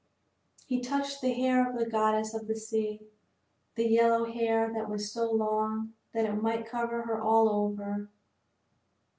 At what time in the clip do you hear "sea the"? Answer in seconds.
2.55-3.87